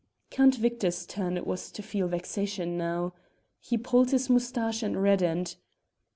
[0.31, 3.13] Count Victor's turn it was to feel vexation now.
[3.59, 5.57] He pulled his moustache and reddened.